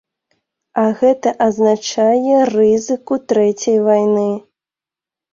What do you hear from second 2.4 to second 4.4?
рызыку трэцяй вайны.